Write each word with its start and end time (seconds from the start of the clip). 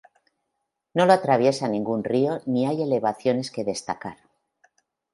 No 0.99 1.05
lo 1.05 1.13
atraviesa 1.13 1.67
ningún 1.69 2.03
río 2.03 2.41
ni 2.47 2.65
hay 2.65 2.81
elevaciones 2.81 3.51
que 3.51 3.63
destacar. 3.63 4.17